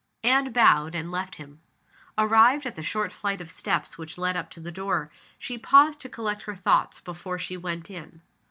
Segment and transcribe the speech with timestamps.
[0.23, 1.61] Anne bowed, and left him.
[2.17, 5.99] Arrived at the short flight of steps which led up to the door, she paused
[5.99, 8.19] to collect her thoughts before she went in.